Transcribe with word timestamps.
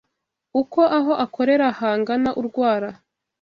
uko 0.61 0.79
aho 0.97 1.13
akorera 1.25 1.67
hangana 1.79 2.29
urwara 2.39 2.89